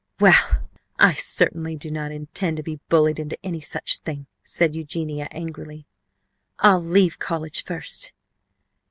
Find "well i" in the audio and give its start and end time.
0.19-1.13